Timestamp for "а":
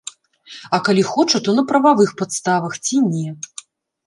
0.77-0.79